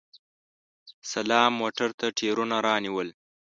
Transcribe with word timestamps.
سلام 1.11 1.51
موټر 1.61 1.89
ته 1.99 2.05
ټیرونه 2.19 2.55
رانیول! 2.67 3.09